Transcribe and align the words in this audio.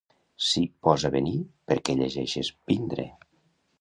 Si 0.45 0.61
posa 0.87 1.11
venir, 1.15 1.35
per 1.73 1.77
què 1.89 1.97
llegeixes 2.01 2.51
vindre? 2.73 3.07